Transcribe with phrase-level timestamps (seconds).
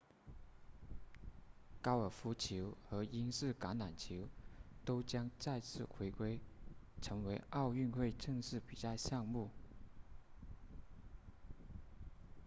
[1.79, 4.27] 高尔夫球和英式橄榄球
[4.83, 6.39] 都将再次回归
[7.03, 9.51] 成为奥运会正式比赛项目